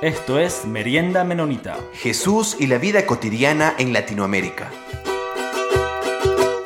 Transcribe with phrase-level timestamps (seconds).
[0.00, 1.76] Esto es Merienda Menonita.
[1.92, 4.70] Jesús y la vida cotidiana en Latinoamérica.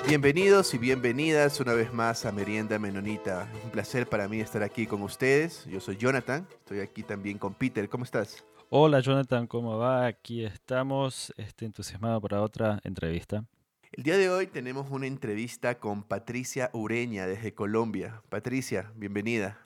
[0.06, 3.48] Bienvenidos y bienvenidas una vez más a Merienda Menonita.
[3.64, 5.64] Un placer para mí estar aquí con ustedes.
[5.64, 7.88] Yo soy Jonathan, estoy aquí también con Peter.
[7.88, 8.44] ¿Cómo estás?
[8.68, 10.04] Hola Jonathan, ¿cómo va?
[10.04, 13.46] Aquí estamos, estoy entusiasmado para otra entrevista.
[13.92, 18.20] El día de hoy tenemos una entrevista con Patricia Ureña desde Colombia.
[18.28, 19.56] Patricia, bienvenida.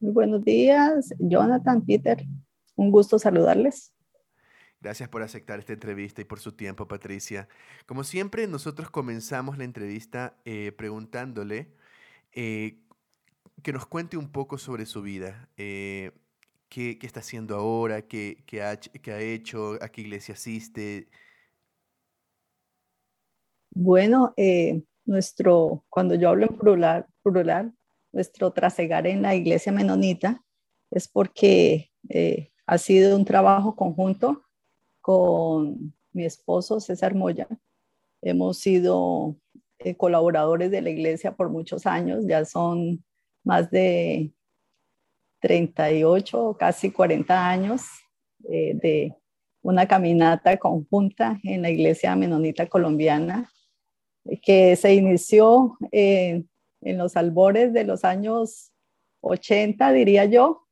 [0.00, 2.26] Muy buenos días, Jonathan, Peter.
[2.76, 3.94] Un gusto saludarles.
[4.84, 7.48] Gracias por aceptar esta entrevista y por su tiempo, Patricia.
[7.86, 11.72] Como siempre, nosotros comenzamos la entrevista eh, preguntándole
[12.32, 12.82] eh,
[13.62, 15.48] que nos cuente un poco sobre su vida.
[15.56, 16.12] Eh,
[16.68, 18.02] qué, está haciendo ahora?
[18.02, 19.78] Qué, ha, qué, ha, hecho?
[19.80, 21.08] ¿A qué iglesia asiste?
[23.70, 24.34] Bueno,
[25.06, 27.72] nuestro, cuando yo hablo en plural, plural
[28.12, 30.44] nuestro trasegar en la iglesia menonita
[30.90, 31.90] es porque
[32.66, 34.42] ha sido un trabajo conjunto
[35.00, 37.48] con mi esposo César Moya.
[38.22, 39.36] Hemos sido
[39.78, 43.04] eh, colaboradores de la iglesia por muchos años, ya son
[43.42, 44.32] más de
[45.40, 47.82] 38, casi 40 años
[48.48, 49.14] eh, de
[49.62, 53.50] una caminata conjunta en la iglesia menonita colombiana
[54.42, 56.48] que se inició en
[56.80, 58.72] los albores de los años
[59.20, 60.63] 80, diría yo,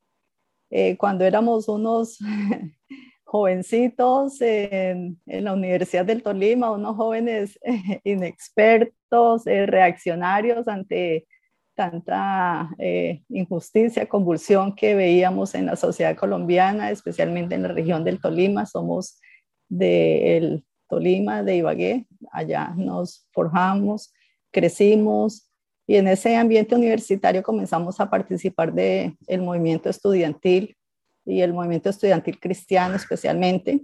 [0.75, 2.19] eh, cuando éramos unos
[3.25, 7.59] jovencitos en, la Universidad del Tolima, unos jóvenes
[8.05, 11.27] inexpertos, eh, reaccionarios ante
[11.75, 18.19] tanta eh, injusticia, convulsión que veíamos en la sociedad colombiana, especialmente en la región del
[18.19, 18.65] Tolima.
[18.65, 19.21] Somos
[19.69, 24.15] del Tolima, de Ibagué, allá nos forjamos,
[24.51, 25.52] crecimos
[25.87, 30.77] y en ese ambiente universitario comenzamos a participar del el movimiento estudiantil
[31.25, 33.81] y el movimiento estudiantil cristiano especialmente,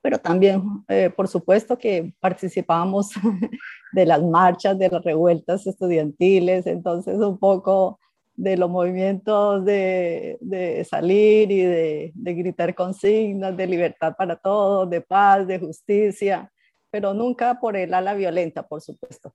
[0.00, 3.10] pero también, eh, por supuesto, que participábamos
[3.92, 7.98] de las marchas, de las revueltas estudiantiles, entonces un poco
[8.34, 14.88] de los movimientos de, de salir y de, de, gritar consignas de libertad para todos,
[14.88, 16.52] de paz, de justicia,
[16.88, 19.34] pero nunca por el ala violenta, por supuesto.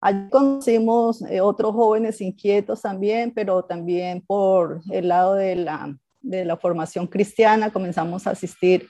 [0.00, 6.44] Allí conocimos eh, otros jóvenes inquietos también, pero también por el lado de la de
[6.44, 8.88] la formación cristiana, comenzamos a asistir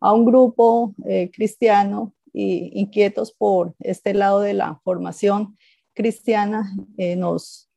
[0.00, 5.56] a un grupo eh, cristiano y inquietos por este lado de la formación
[5.94, 7.68] cristiana, eh, nos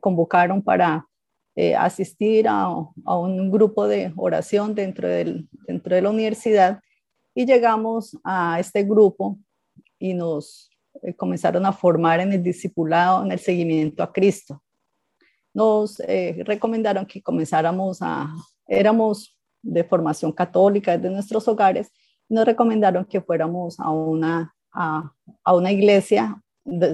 [0.00, 1.06] convocaron para
[1.78, 2.64] asistir a,
[3.04, 6.80] a, un grupo de oración dentro, del, dentro de la universidad
[7.34, 9.38] y llegamos a este grupo
[9.98, 10.70] y nos
[11.16, 14.62] comenzaron a formar en el discipulado, en el seguimiento a Cristo.
[15.52, 15.98] Nos
[16.44, 18.34] recomendaron que comenzáramos a,
[18.66, 21.90] éramos de formación católica desde nuestros hogares,
[22.28, 25.12] nos recomendaron que fuéramos a una, a,
[25.52, 26.42] una iglesia,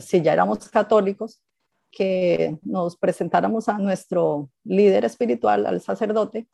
[0.00, 1.42] si ya éramos católicos,
[1.91, 6.48] que nos presentáramos a nuestro líder espiritual, al sacerdote,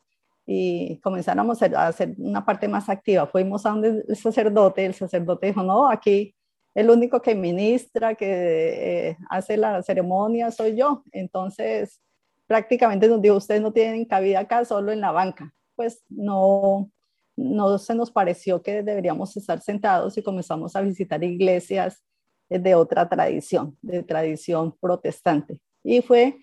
[0.45, 3.27] y comenzáramos a hacer una parte más activa.
[3.27, 6.33] Fuimos a donde el sacerdote, el sacerdote dijo, no, aquí
[6.77, 11.03] el único que ministra, que eh, hace la ceremonia soy yo.
[11.11, 11.99] Entonces,
[12.45, 15.51] prácticamente nos dijo, ustedes no tienen cabida acá, solo en la banca.
[15.75, 16.91] Pues no,
[17.35, 22.03] no se nos pareció que deberíamos estar sentados y comenzamos a visitar iglesias
[22.47, 25.59] de otra tradición, de tradición protestante.
[25.83, 26.37] Y fue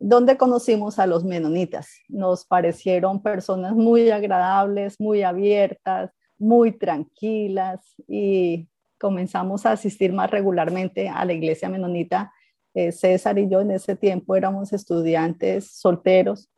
[0.00, 1.88] donde conocimos a los menonitas.
[2.08, 8.66] Nos parecieron personas muy agradables, muy abiertas, muy tranquilas y
[8.98, 12.32] comenzamos a asistir más regularmente a la iglesia menonita
[12.74, 16.48] eh, César y yo en ese tiempo éramos estudiantes solteros.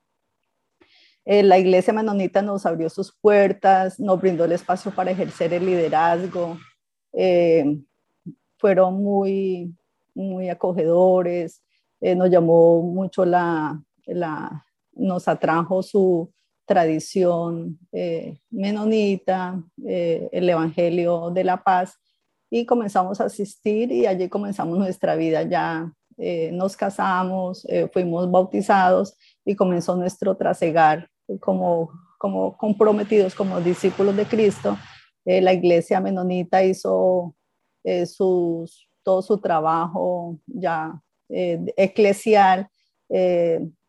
[1.24, 5.66] Eh, la iglesia menonita nos abrió sus puertas, nos brindó el espacio para ejercer el
[5.66, 6.58] liderazgo.
[7.12, 7.78] Eh,
[8.58, 9.74] fueron muy,
[10.14, 11.62] muy acogedores.
[12.00, 16.30] nos llamó mucho la, la, nos atrajo su
[16.66, 17.78] tradición
[18.50, 21.98] menonita, el Evangelio de la Paz
[22.50, 25.92] y comenzamos a asistir y allí comenzamos nuestra vida ya
[26.22, 31.08] eh, nos casamos, eh, fuimos bautizados y comenzó nuestro trasegar
[31.40, 34.76] como, como comprometidos, como discípulos de Cristo.
[35.24, 37.34] Eh, la iglesia menonita hizo
[38.04, 41.00] sus, todo su trabajo ya
[41.30, 42.68] eclesial,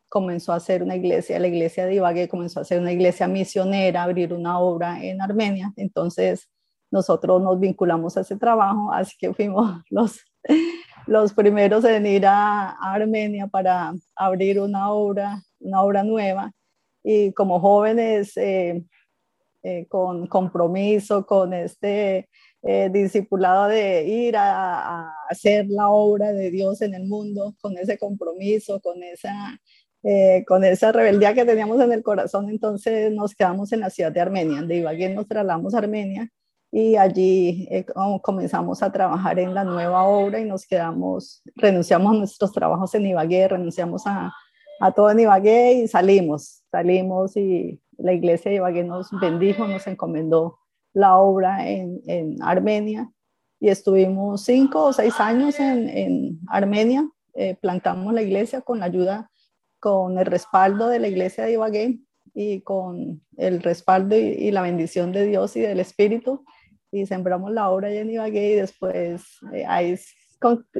[0.08, 4.04] comenzó a hacer una iglesia, la iglesia de Ibagué comenzó a ser una iglesia misionera,
[4.04, 5.74] abrir una obra en Armenia.
[5.76, 6.48] Entonces,
[6.92, 10.20] nosotros nos vinculamos a ese trabajo, así que fuimos los
[11.06, 16.52] los primeros en ir a, Armenia para abrir una obra, una obra nueva.
[17.04, 18.84] y como jóvenes eh,
[19.62, 22.28] eh, con compromiso, con este
[22.62, 27.76] eh, discipulado de ir a, a, hacer la obra de Dios en el mundo, con
[27.78, 29.58] ese compromiso, con esa,
[30.46, 34.20] con esa rebeldía que teníamos en el corazón, entonces nos quedamos en la ciudad de
[34.20, 36.28] Armenia, de Ibagué nos trasladamos a Armenia
[36.74, 37.68] y allí
[38.22, 43.06] comenzamos a trabajar en la nueva obra y nos quedamos, renunciamos a nuestros trabajos en
[43.06, 44.32] Ibagué, renunciamos a,
[44.80, 49.86] a todo en Ibagué y salimos, salimos y la iglesia de Ibagué nos bendijo, nos
[49.86, 50.58] encomendó
[50.94, 53.12] la obra en, en Armenia
[53.60, 58.86] y estuvimos cinco o seis años en, en Armenia, eh, plantamos la iglesia con la
[58.86, 59.30] ayuda,
[59.78, 62.00] con el respaldo de la iglesia de Ibagué
[62.32, 66.44] y con el respaldo y, la bendición de Dios y del Espíritu
[66.92, 69.96] y sembramos la obra en Ibagué y después eh, ahí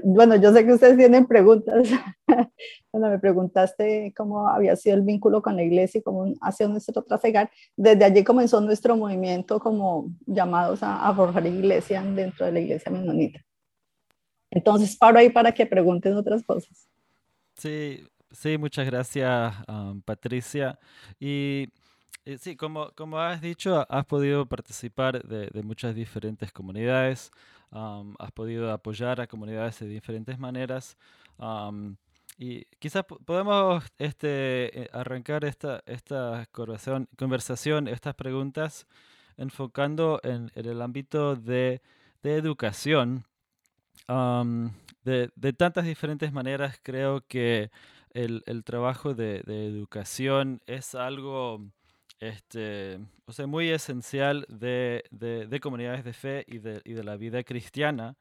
[0.02, 1.88] bueno, yo sé que ustedes tienen preguntas.
[2.90, 6.70] Cuando me preguntaste cómo había sido el vínculo con la iglesia y cómo ha sido
[6.70, 12.52] nuestro trasegar, desde allí comenzó nuestro movimiento como llamados a, a forjar iglesia dentro de
[12.52, 13.40] la iglesia menonita.
[14.50, 16.88] Entonces, paro ahí para que pregunten otras cosas.
[17.56, 20.78] Sí, sí, muchas gracias, um, Patricia.
[21.18, 21.68] Y
[22.24, 27.30] eh, sí, como, como has dicho, has podido participar de, de muchas diferentes comunidades
[27.72, 30.96] has podido apoyar a comunidades de diferentes maneras.
[32.38, 36.46] y quizás podemos este, eh, arrancar esta, esta
[37.16, 38.86] conversación, estas preguntas,
[39.36, 41.82] enfocando en, el ámbito de,
[42.22, 43.24] de educación.
[45.04, 47.70] de, de, tantas diferentes maneras, creo que
[48.14, 51.60] el, el trabajo de, de, educación es algo
[52.22, 57.16] este, o sea, muy esencial de, de, comunidades de fe y de, y de la
[57.16, 58.16] vida cristiana.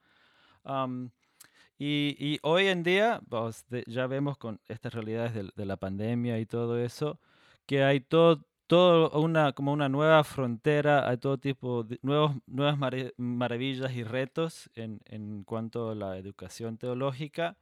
[1.78, 6.40] y, y, hoy en día pues, ya vemos con estas realidades de, de, la pandemia
[6.40, 7.20] y todo eso,
[7.68, 12.78] que hay todo, todo una, como una nueva frontera, hay todo tipo de nuevos, nuevas
[13.18, 17.56] maravillas y retos en, en cuanto a la educación teológica,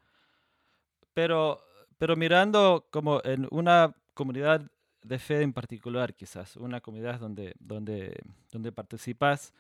[1.14, 1.60] pero,
[1.98, 4.70] pero mirando como en una comunidad
[5.04, 8.18] de fe en particular, quizás, una comunidad donde, donde,
[8.52, 9.54] donde participas,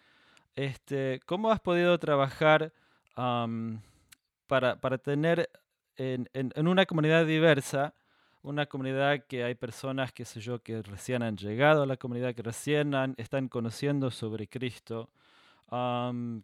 [0.55, 2.73] este, ¿cómo has podido trabajar
[3.15, 5.49] para, para, tener
[5.97, 7.93] en, en, una comunidad diversa,
[8.41, 12.33] una comunidad que hay personas, qué sé yo, que recién han llegado a la comunidad,
[12.33, 15.09] que recién están conociendo sobre Cristo,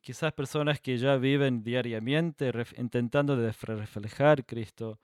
[0.01, 4.99] quizás personas que ya viven diariamente intentando reflejar Cristo,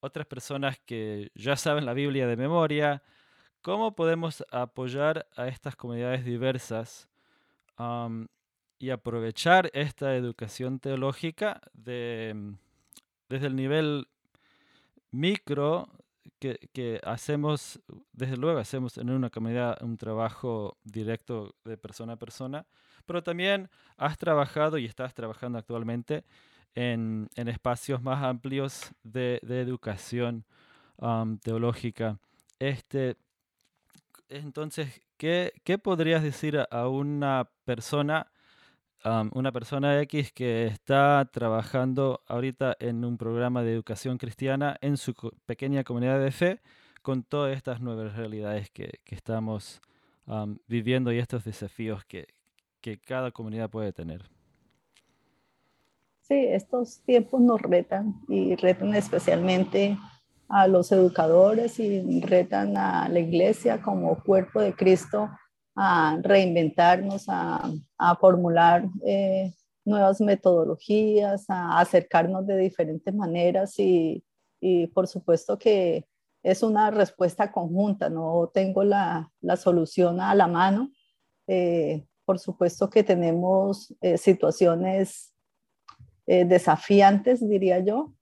[0.00, 3.02] otras personas que ya saben la Biblia de memoria,
[3.68, 7.06] ¿Cómo podemos apoyar a estas comunidades diversas
[8.78, 12.54] y aprovechar esta educación teológica de,
[13.28, 14.08] desde el nivel
[15.10, 15.90] micro
[16.38, 17.78] que, hacemos,
[18.14, 22.64] desde luego hacemos en una comunidad un trabajo directo de persona a persona,
[23.04, 23.68] pero también
[23.98, 26.24] has trabajado y estás trabajando actualmente
[26.74, 30.46] en, espacios más amplios de, educación
[31.42, 32.18] teológica.
[32.58, 33.18] Este,
[34.28, 35.52] entonces, ¿qué,
[35.82, 38.30] podrías decir a una persona,
[39.32, 45.14] una persona X que está trabajando ahorita en un programa de educación cristiana en su
[45.46, 46.60] pequeña comunidad de fe
[47.02, 49.80] con todas estas nuevas realidades que, estamos
[50.66, 52.26] viviendo y estos desafíos que,
[52.80, 54.28] que cada comunidad puede tener?
[56.22, 59.96] Sí, estos tiempos nos retan y retan especialmente
[60.48, 65.28] a los educadores y retan a la iglesia como cuerpo de Cristo
[65.80, 67.70] a reinventarnos, a,
[68.20, 74.24] formular eh, nuevas metodologías, a acercarnos de diferentes maneras y,
[74.92, 76.04] por supuesto que
[76.42, 80.90] es una respuesta conjunta, no tengo la, solución a la mano.
[81.46, 85.32] Eh, por supuesto que tenemos eh, situaciones
[86.26, 88.12] desafiantes, diría yo,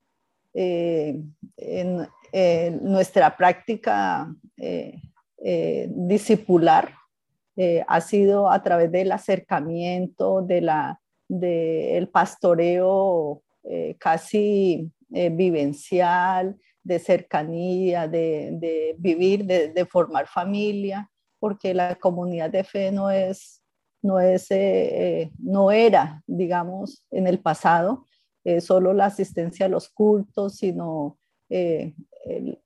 [0.55, 2.07] en,
[2.81, 4.29] nuestra práctica
[4.59, 5.03] eh,
[5.39, 6.91] eh, discipular
[7.57, 13.43] eh, ha sido a través del acercamiento, de la, del pastoreo
[13.99, 23.11] casi vivencial, de cercanía, de, vivir, de, formar familia, porque la comunidad de fe no
[23.11, 23.61] es,
[24.03, 24.47] no es,
[25.41, 28.05] no era, digamos, en el pasado,
[28.61, 31.19] solo la asistencia a los cultos, sino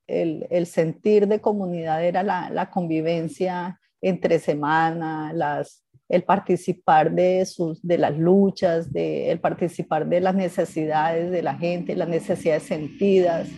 [0.07, 7.99] el, sentir de comunidad era la, convivencia entre semana, las, el participar de, sus, de
[7.99, 13.49] las luchas, de, el participar de las necesidades de la gente, las necesidades sentidas,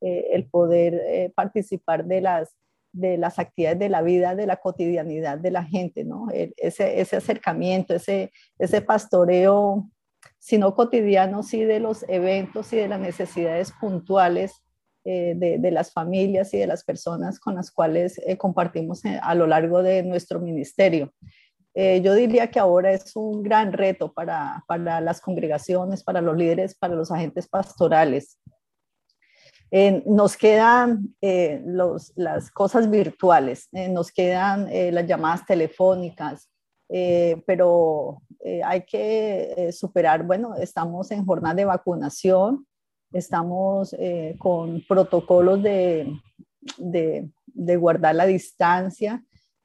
[0.00, 2.56] eh, el poder eh, participar de las,
[2.92, 6.28] de las actividades de la vida, de la cotidianidad de la gente, ¿no?
[6.32, 9.88] Ese, ese acercamiento, ese, ese pastoreo,
[10.38, 14.62] si no cotidiano, sí de los eventos y de las necesidades puntuales
[15.02, 19.34] eh, de, las familias y de las personas con las cuales eh, compartimos eh, a
[19.34, 21.14] lo largo de nuestro ministerio.
[21.74, 26.74] yo diría que ahora es un gran reto para, para las congregaciones, para los líderes,
[26.74, 28.38] para los agentes pastorales,
[30.04, 31.14] nos quedan
[31.64, 36.50] los, las cosas virtuales, nos quedan las llamadas telefónicas,
[37.46, 38.20] pero
[38.64, 42.66] hay que superar, bueno, estamos en jornada de vacunación,
[43.12, 43.94] estamos
[44.38, 46.12] con protocolos de,
[46.76, 49.24] de, guardar la distancia,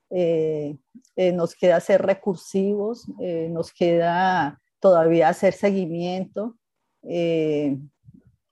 [0.09, 3.07] nos queda ser recursivos,
[3.49, 6.57] nos queda todavía hacer seguimiento.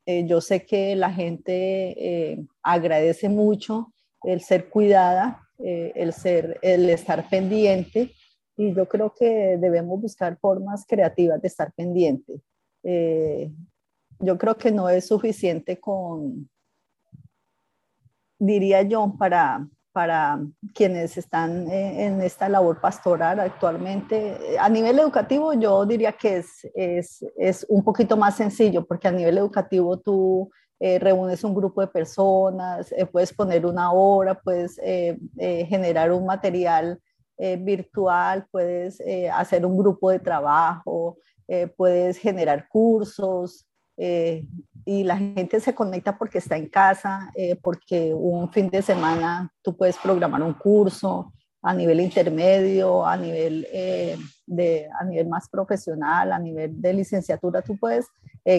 [0.06, 6.60] Eh, yo sé que la gente eh, agradece mucho el ser cuidada, eh, el, ser,
[6.62, 8.12] el estar pendiente
[8.58, 12.42] y yo creo que debemos buscar formas creativas de estar pendiente.
[14.20, 16.50] Yo creo que no es suficiente con,
[18.40, 20.40] diría yo, para, para
[20.74, 24.58] quienes están eh, en esta labor pastoral actualmente.
[24.60, 29.12] A nivel educativo yo diría que es, es, es un poquito más sencillo porque a
[29.12, 34.80] nivel educativo tú eh, reúnes un grupo de personas, eh, puedes poner una hora, puedes
[35.38, 37.00] generar un material
[37.38, 39.02] virtual, puedes
[39.34, 41.18] hacer un grupo de trabajo,
[41.76, 43.66] puedes generar cursos,
[43.98, 44.46] eh,
[44.86, 49.52] y la gente se conecta porque está en casa, eh, porque un fin de semana
[49.62, 51.32] tú puedes programar un curso
[51.62, 57.62] a nivel intermedio, a nivel, eh, de, a nivel más profesional, a nivel de licenciatura,
[57.62, 58.08] tú puedes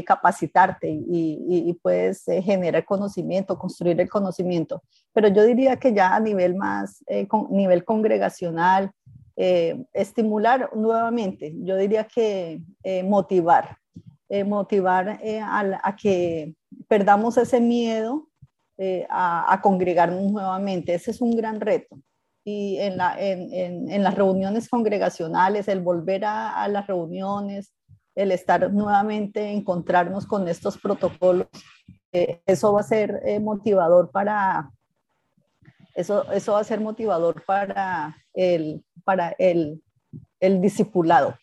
[0.07, 4.83] capacitarte y, y, puedes generar conocimiento, construir el conocimiento.
[5.13, 8.91] Pero yo diría que ya a nivel más, con, nivel congregacional,
[9.37, 12.63] estimular nuevamente, yo diría que
[13.05, 13.77] motivar,
[14.35, 16.57] eh, motivar eh, a, que
[16.89, 18.27] perdamos ese miedo
[18.77, 20.93] eh, a, congregarnos nuevamente.
[20.93, 21.97] Ese es un gran reto.
[22.45, 27.73] Y en, la, en, en, las reuniones congregacionales, el volver a, a, las reuniones,
[28.17, 31.47] el estar nuevamente, encontrarnos con estos protocolos,
[32.11, 34.69] eso va a ser motivador para,
[35.95, 39.81] eso, eso va a ser motivador para el, para el,
[40.41, 41.37] el discipulado.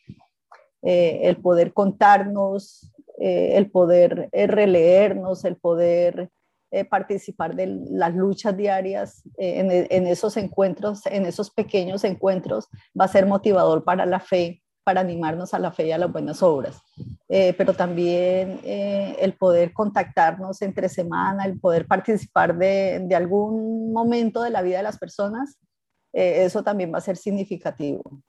[0.83, 6.29] Eh, el poder contarnos, eh, el poder eh, releernos, el poder
[6.89, 13.25] participar de las luchas diarias en, esos encuentros, en esos pequeños encuentros, va a ser
[13.25, 16.81] motivador para la fe, para animarnos a la fe y a las buenas obras.
[17.27, 24.61] pero también el poder contactarnos entre semana, el poder participar de algún momento de la
[24.61, 25.59] vida de las personas,
[26.13, 28.23] eso también va a ser significativo.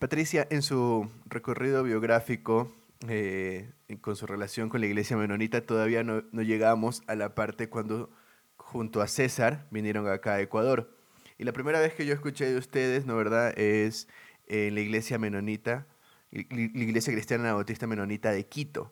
[0.00, 2.74] Patricia, en su recorrido biográfico
[3.06, 8.10] eh, con su relación con la iglesia menonita, todavía no, llegamos a la parte cuando
[8.56, 10.96] junto a César vinieron acá a Ecuador.
[11.36, 14.08] Y la primera vez que yo escuché de ustedes, ¿no verdad?, es
[14.46, 15.86] en la iglesia menonita,
[16.30, 18.90] la iglesia cristiana bautista menonita de Quito.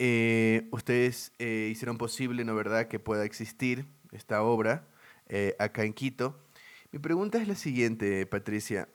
[0.00, 4.88] Eh, ustedes eh, hicieron posible, ¿no verdad?, que pueda existir esta obra
[5.60, 6.36] acá en Quito.
[6.90, 8.88] Mi pregunta es la siguiente, Patricia.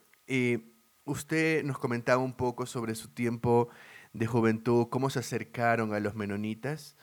[1.06, 3.68] Usted nos comentaba un poco sobre su tiempo
[4.12, 6.96] de juventud, cómo se acercaron a los menonitas.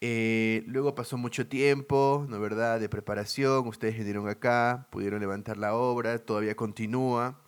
[0.00, 3.66] Eh, luego pasó mucho tiempo, ¿no verdad?, de preparación.
[3.66, 7.40] Ustedes vinieron acá, pudieron levantar la obra, todavía continúa.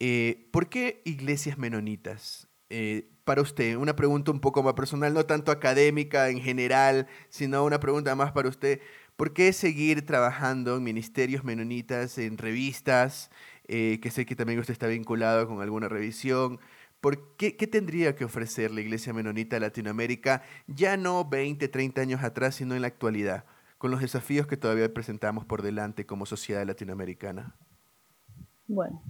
[0.00, 2.48] Eh, ¿Por qué iglesias menonitas?
[2.70, 7.64] Eh, para usted, una pregunta un poco más personal, no tanto académica en general, sino
[7.64, 8.80] una pregunta más para usted.
[9.16, 13.30] ¿Por qué seguir trabajando en ministerios menonitas, en revistas,
[13.68, 16.58] eh, que sé que también usted está vinculado con alguna revisión.
[17.00, 22.24] ¿Por qué, tendría que ofrecer la Iglesia Menonita a Latinoamérica, ya no 20, 30 años
[22.24, 23.44] atrás, sino en la actualidad,
[23.78, 27.54] con los desafíos que todavía presentamos por delante como sociedad latinoamericana?
[28.66, 29.00] Bueno,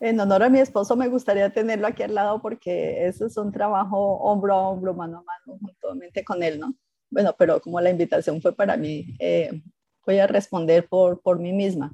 [0.00, 3.50] en honor a mi esposo me gustaría tenerlo aquí al lado porque eso es un
[3.50, 6.74] trabajo hombro a hombro, mano a mano, juntamente con él, ¿no?
[7.10, 9.62] Bueno, pero como la invitación fue para mí, eh,
[10.04, 11.92] voy a responder por, por mí misma.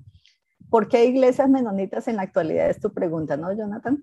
[0.71, 2.69] ¿Por qué iglesias menonitas en la actualidad?
[2.69, 4.03] Es tu pregunta, ¿no, Jonathan?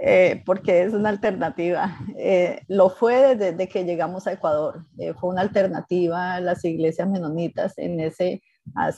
[0.00, 1.98] Eh, porque es una alternativa.
[2.16, 4.86] Eh, lo fue desde, que llegamos a Ecuador.
[4.98, 8.42] Eh, fue una alternativa a las iglesias menonitas en, ese,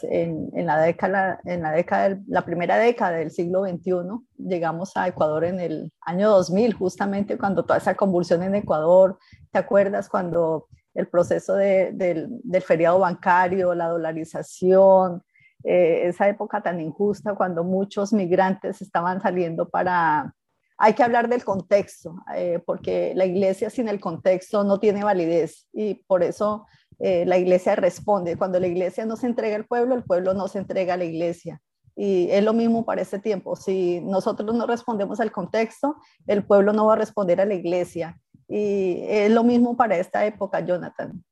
[0.03, 3.93] en, en, la década, en la, década, la primera década del siglo XXI.
[4.37, 9.19] Llegamos a Ecuador en el año 2000, justamente cuando toda esa convulsión en Ecuador.
[9.51, 15.23] ¿Te acuerdas cuando el proceso del, del, feriado bancario, la dolarización,
[15.65, 20.35] eh, esa época tan injusta cuando muchos migrantes estaban saliendo para...
[20.83, 25.69] Hay que hablar del contexto, eh, porque la iglesia sin el contexto no tiene validez
[25.75, 26.67] y por eso
[26.99, 28.37] eh, la iglesia responde.
[28.37, 31.05] Cuando la iglesia no se entrega al pueblo, el pueblo no se entrega a la
[31.05, 31.61] iglesia.
[31.95, 33.57] Y es lo mismo para este tiempo.
[33.57, 38.19] Si nosotros no respondemos al contexto, el pueblo no va a responder a la iglesia.
[38.49, 41.23] Y es lo mismo para esta época, Jonathan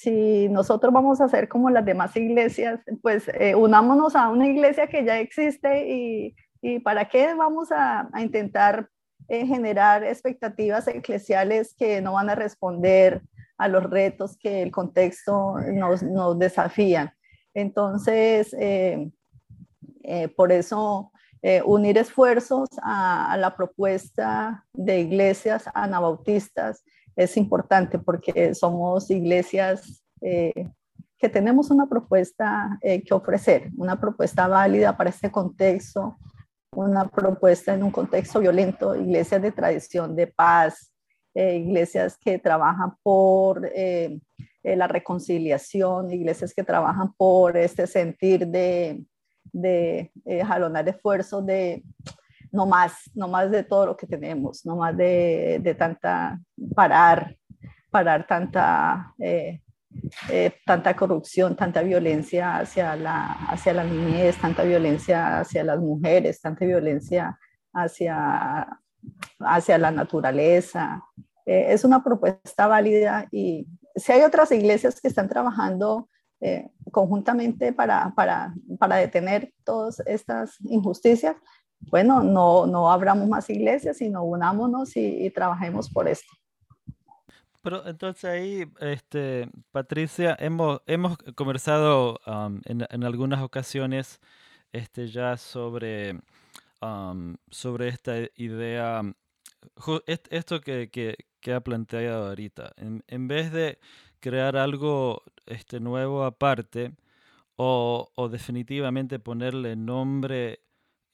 [0.00, 4.86] si nosotros vamos a hacer como las demás iglesias, pues eh, unámonos a una iglesia
[4.86, 8.88] que ya existe y, y para qué vamos a, a intentar
[9.26, 13.22] eh, generar expectativas eclesiales que no van a responder
[13.56, 17.12] a los retos que el contexto nos, nos desafían.
[17.52, 19.10] Entonces, eh,
[20.36, 21.10] por eso
[21.64, 26.84] unir esfuerzos a, la propuesta de iglesias anabautistas
[27.18, 30.68] es importante porque somos iglesias eh,
[31.18, 36.16] que tenemos una propuesta eh, que ofrecer, una propuesta válida para este contexto,
[36.76, 40.92] una propuesta en un contexto violento, iglesias de tradición de paz,
[41.34, 43.68] eh, iglesias que trabajan por
[44.62, 49.02] la reconciliación, iglesias que trabajan por este sentir de,
[49.52, 50.10] de
[50.46, 51.82] jalonar esfuerzos de
[52.50, 56.40] no más, no más de todo lo que tenemos, no más de, de tanta,
[56.74, 57.36] parar,
[57.90, 59.60] parar tanta, eh,
[60.30, 66.40] eh, tanta corrupción, tanta violencia hacia la, hacia la niñez, tanta violencia hacia las mujeres,
[66.40, 67.38] tanta violencia
[67.72, 68.80] hacia,
[69.40, 71.02] hacia la naturaleza.
[71.46, 76.08] Eh, es una propuesta válida y si hay otras iglesias que están trabajando
[76.92, 81.34] conjuntamente para, para, para detener todas estas injusticias,
[81.80, 86.32] bueno, no, no abramos más iglesias, sino unámonos y, trabajemos por esto.
[87.62, 94.20] Pero entonces ahí, este, Patricia, hemos, hemos conversado um, en, en, algunas ocasiones
[94.72, 96.20] este, ya sobre,
[96.80, 99.02] um, sobre esta idea,
[100.06, 102.72] esto que, que, que ha planteado ahorita.
[102.76, 103.78] En, en, vez de
[104.20, 106.94] crear algo este, nuevo aparte
[107.56, 110.60] o, o definitivamente ponerle nombre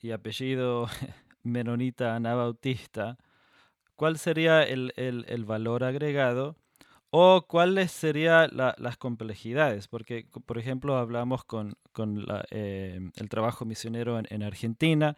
[0.04, 0.86] y apellido
[1.42, 3.16] menonita anabautista,
[3.96, 6.56] ¿cuál sería el, el, valor agregado
[7.08, 9.88] o cuáles serían las complejidades?
[9.88, 15.16] Porque, por ejemplo, hablamos con, con eh, el trabajo misionero en, Argentina,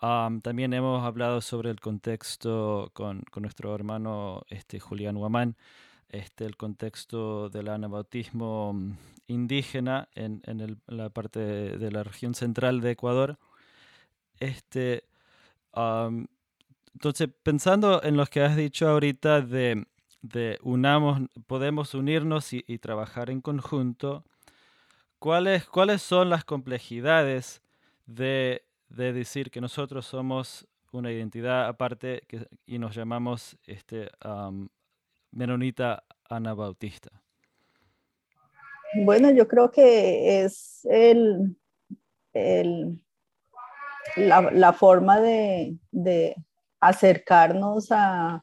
[0.00, 5.56] también hemos hablado sobre el contexto con, con nuestro hermano este, Julián Huamán,
[6.08, 8.74] este, el contexto del anabautismo
[9.28, 13.38] indígena en, en, la parte de la región central de Ecuador.
[14.40, 15.04] Este,
[16.94, 19.86] entonces, pensando en lo que has dicho ahorita de,
[20.22, 24.24] de unamos, podemos unirnos y, trabajar en conjunto,
[25.18, 27.62] ¿cuáles, ¿cuáles son las complejidades
[28.06, 34.08] de, de, decir que nosotros somos una identidad aparte que, y nos llamamos este,
[35.30, 37.10] menonita anabautista?
[39.04, 41.56] Bueno, yo creo que es el,
[42.32, 43.05] el
[44.16, 45.76] la, forma de,
[46.80, 48.42] acercarnos a,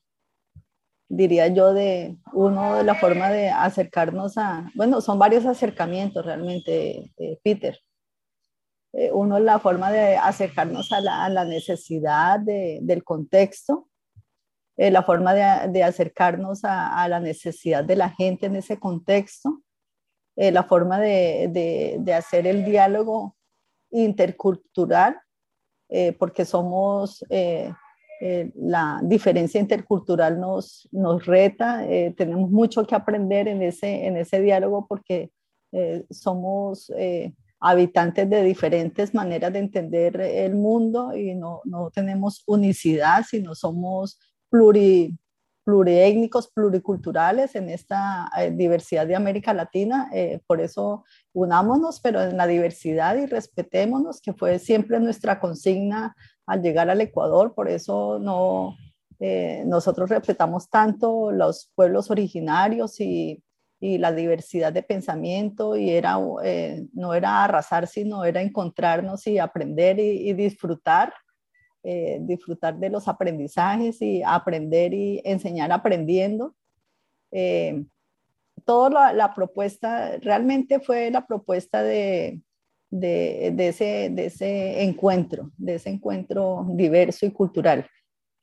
[1.07, 7.11] diría yo, de uno de la forma de acercarnos a, bueno, son varios acercamientos realmente,
[7.17, 7.79] eh, Peter.
[8.93, 13.87] Eh, uno es la forma de acercarnos a la, necesidad del contexto,
[14.77, 19.61] eh, la forma de, acercarnos a, la necesidad de la gente en ese contexto,
[20.35, 23.35] la forma de, de hacer el diálogo
[23.91, 25.22] intercultural
[25.95, 27.71] eh, porque somos, eh,
[28.19, 31.85] eh, la diferencia intercultural nos, nos reta,
[32.17, 35.29] tenemos mucho que aprender en ese, en ese diálogo porque
[36.09, 36.91] somos
[37.59, 44.19] habitantes de diferentes maneras de entender el mundo y no, no tenemos unicidad, sino somos
[44.49, 45.15] pluri,
[45.63, 50.09] pluriétnicos, pluriculturales en esta eh, diversidad de América Latina.
[50.13, 56.15] Eh, por eso unámonos, pero en la diversidad y respetémonos, que fue siempre nuestra consigna
[56.45, 57.53] al llegar al Ecuador.
[57.55, 58.75] Por eso no,
[59.19, 63.41] eh, nosotros respetamos tanto los pueblos originarios y,
[63.79, 66.17] y la diversidad de pensamiento y era,
[66.93, 71.13] no era arrasar, sino era encontrarnos y aprender y, y disfrutar
[71.83, 76.55] eh, disfrutar de los aprendizajes y aprender y enseñar aprendiendo.
[77.31, 77.83] Eh,
[78.65, 82.41] toda la, propuesta, realmente fue la propuesta de,
[82.89, 87.87] de, ese, de ese encuentro, de ese encuentro diverso y cultural.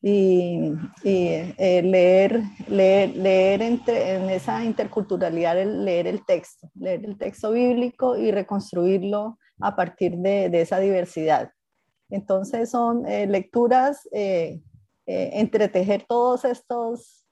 [0.03, 0.73] Y,
[1.05, 7.53] eh, leer, leer, leer entre, en esa interculturalidad el leer el texto, leer el texto
[7.53, 11.51] bíblico y reconstruirlo a partir de, esa diversidad.
[12.11, 14.61] Entonces son eh, lecturas, eh,
[15.07, 17.25] eh, entretejer todos estos,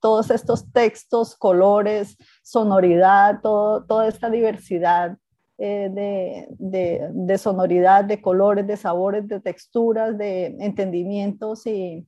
[0.00, 5.16] todos estos textos, colores, sonoridad, toda esta diversidad
[5.56, 12.04] de, de, sonoridad, de colores, de sabores, de texturas, de entendimientos y,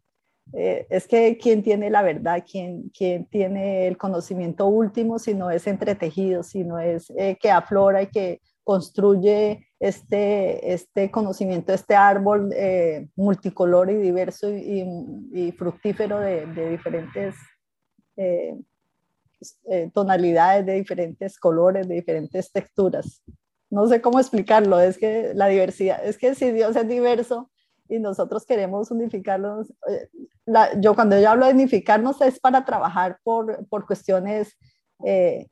[0.52, 5.50] eh, es que quien tiene la verdad, quien, quien tiene el conocimiento último, si no
[5.50, 11.94] es entretejido, si no es eh, que aflora y que construye este, este conocimiento, este
[11.94, 17.34] árbol eh, multicolor y diverso y, fructífero de, diferentes
[19.92, 23.22] tonalidades, de diferentes colores, de diferentes texturas.
[23.68, 27.50] No sé cómo explicarlo, es que la diversidad, es que si Dios es diverso,
[27.88, 29.70] y nosotros queremos unificarnos.
[29.88, 30.08] Eh,
[30.80, 34.56] yo cuando yo hablo de unificarnos es para trabajar por, por cuestiones
[35.04, 35.48] eh,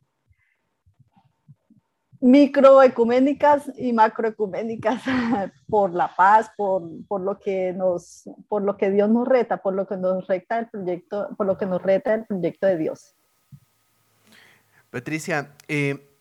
[2.25, 5.03] microecuménicas y macroecuménicas,
[5.69, 9.75] por la paz, por, por, lo que nos, por lo que Dios nos reta, por
[9.75, 13.15] lo que nos reta el proyecto, por lo que nos reta el proyecto de Dios.
[14.89, 16.17] Patricia, eh,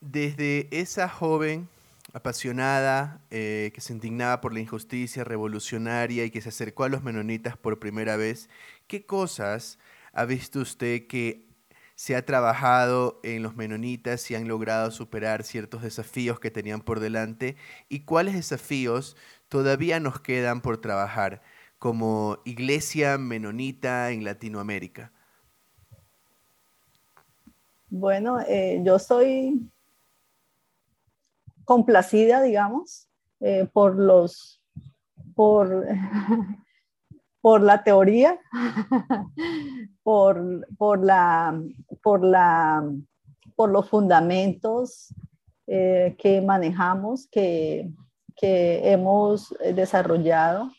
[0.00, 1.68] desde esa joven
[2.12, 7.02] apasionada, eh, que se indignaba por la injusticia revolucionaria y que se acercó a los
[7.02, 8.48] menonitas por primera vez,
[8.86, 9.80] ¿qué cosas
[10.12, 11.47] ha visto usted que
[11.98, 17.00] se ha trabajado en los menonitas y han logrado superar ciertos desafíos que tenían por
[17.00, 17.56] delante?
[17.88, 19.16] ¿Y cuáles desafíos
[19.48, 21.42] todavía nos quedan por trabajar
[21.80, 25.12] como iglesia menonita en Latinoamérica?
[27.90, 29.68] Bueno, eh, yo soy
[31.64, 33.08] complacida, digamos,
[33.40, 34.62] eh, por los,
[35.34, 35.84] por,
[37.48, 38.38] por la teoría,
[40.02, 41.58] por, por, la,
[42.02, 42.86] por, la,
[43.56, 45.14] por los fundamentos
[45.66, 47.88] eh, que manejamos, que,
[48.36, 50.70] que hemos desarrollado,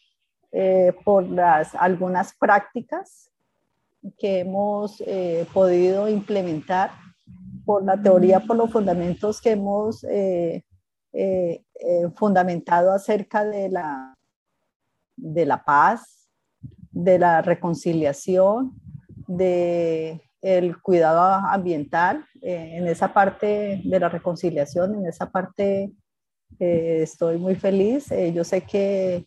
[0.51, 3.31] eh, por las, algunas prácticas
[4.19, 5.03] que hemos
[5.51, 6.91] podido implementar,
[7.65, 10.63] por la teoría, por los fundamentos que hemos eh,
[11.13, 11.63] eh,
[12.15, 14.15] fundamentado acerca de la,
[15.15, 16.18] de la paz,
[17.03, 18.73] de la reconciliación,
[19.27, 25.91] de el cuidado ambiental, eh, en esa parte de la reconciliación, en esa parte
[26.59, 28.09] estoy muy feliz.
[28.33, 29.25] yo sé que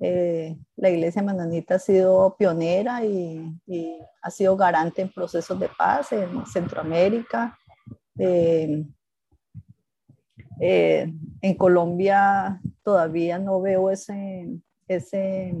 [0.00, 6.12] la Iglesia Mananita ha sido pionera y, y, ha sido garante en procesos de paz
[6.12, 7.56] en Centroamérica.
[10.60, 14.48] Eh, en Colombia todavía no veo ese,
[14.86, 15.54] ese,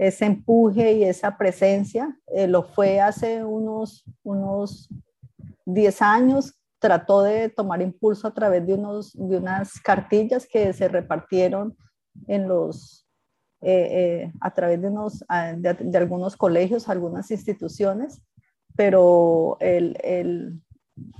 [0.00, 2.18] ese empuje y esa presencia.
[2.28, 4.88] Eh, lo fue hace unos, unos
[5.66, 6.54] 10 años.
[6.78, 11.76] Trató de tomar impulso a través de, unos, de unas cartillas que se repartieron
[12.28, 13.06] en los,
[13.60, 15.22] eh, a través de, unos,
[15.58, 18.22] de, de, algunos colegios, algunas instituciones,
[18.74, 20.62] pero el, el,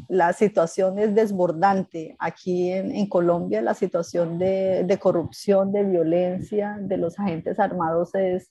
[0.09, 2.17] la situación es desbordante.
[2.19, 8.51] Aquí en, Colombia la situación de, corrupción, de violencia de los agentes armados es,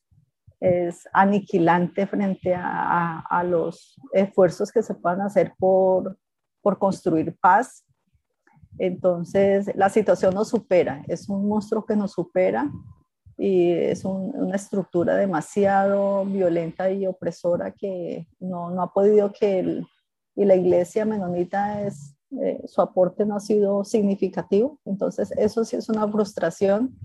[0.60, 6.18] es aniquilante frente a, los esfuerzos que se puedan hacer por,
[6.62, 7.86] por construir paz.
[8.78, 12.70] Entonces, la situación nos supera, es un monstruo que nos supera
[13.38, 19.88] y es una estructura demasiado violenta y opresora que no, no ha podido que el,
[20.40, 24.80] y la iglesia menonita es, eh, su aporte no ha sido significativo.
[24.86, 26.98] Entonces, eso sí es una frustración.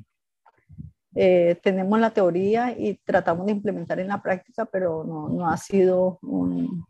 [1.14, 5.56] Eh, tenemos la teoría y tratamos de implementar en la práctica, pero no, no ha
[5.56, 6.84] sido un,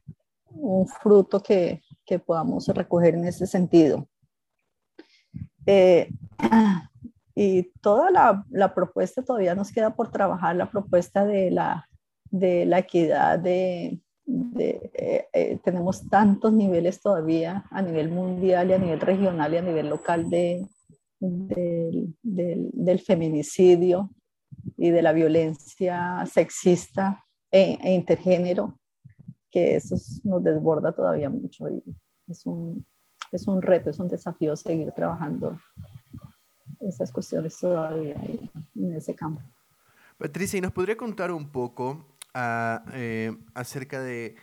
[0.50, 4.08] un fruto que, que, podamos recoger en ese sentido.
[5.66, 6.08] Eh,
[7.34, 11.88] y toda la, la, propuesta todavía nos queda por trabajar, la propuesta de la,
[12.30, 18.78] de la equidad de, eh, eh, tenemos tantos niveles todavía a nivel mundial y a
[18.78, 20.66] nivel regional y a nivel local de,
[22.22, 24.10] del, feminicidio
[24.76, 28.78] y de la violencia sexista e, e, intergénero,
[29.50, 31.82] que eso nos desborda todavía mucho y
[32.28, 32.84] es un,
[33.32, 35.58] es un reto, es un desafío seguir trabajando
[36.80, 38.16] esas cuestiones todavía
[38.74, 39.42] en ese campo.
[40.18, 42.06] Patricia, ¿y nos podría contar un poco
[42.92, 44.36] eh, acerca de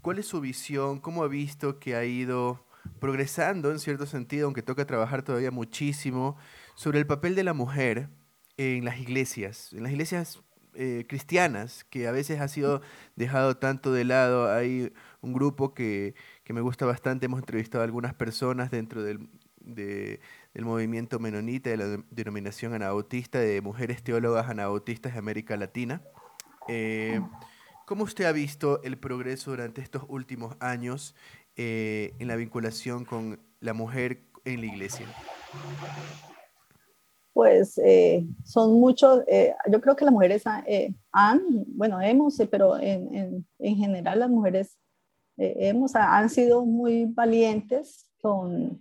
[0.00, 2.67] cuál es su visión, cómo ha visto que ha ido
[3.00, 6.36] progresando en cierto sentido, aunque toca trabajar todavía muchísimo,
[6.74, 8.10] sobre el papel de la mujer
[8.56, 10.42] en las iglesias, en las iglesias
[10.74, 12.82] eh, cristianas, que a veces ha sido
[13.16, 14.52] dejado tanto de lado.
[14.52, 19.28] Hay un grupo que, que me gusta bastante, hemos entrevistado a algunas personas dentro del,
[19.60, 26.02] del movimiento menonita, de la denominación anabautista, de mujeres teólogas anabautistas de América Latina.
[26.68, 27.20] Eh,
[27.86, 31.14] ¿Cómo usted ha visto el progreso durante estos últimos años
[31.58, 35.06] eh, en la vinculación con la mujer en la iglesia?
[37.34, 39.22] Pues eh, son muchos,
[39.70, 40.42] yo creo que las mujeres
[41.12, 44.76] han, bueno, hemos, pero en, en, general las mujeres
[45.36, 48.80] hemos, han sido muy valientes con,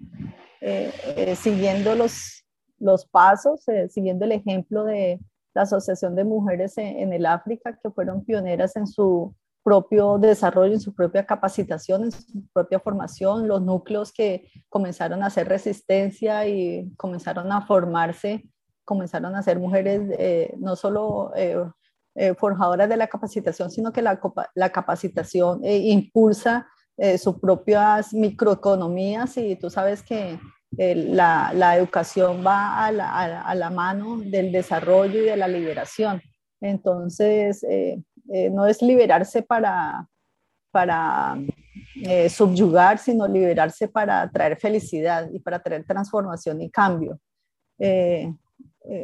[1.35, 2.45] siguiendo los,
[2.79, 5.19] los pasos, siguiendo el ejemplo de,
[5.57, 9.33] la Asociación de Mujeres en, el África, que fueron pioneras en su
[9.67, 15.25] propio desarrollo, en su propia capacitación, en su propia formación, los núcleos que comenzaron a
[15.25, 18.45] hacer resistencia y comenzaron a formarse,
[18.85, 21.57] comenzaron a ser mujeres eh, no solo eh,
[22.15, 24.17] eh, forjadoras de la capacitación, sino que la,
[24.55, 26.65] la capacitación impulsa
[27.19, 30.39] sus propias microeconomías y tú sabes que
[30.77, 36.21] la, la, educación va a la, a la, mano del desarrollo y de la liberación.
[36.61, 40.07] Entonces, eh, eh, no es liberarse para,
[40.71, 41.37] para
[41.95, 47.19] eh, subyugar, sino liberarse para traer felicidad y para traer transformación y cambio.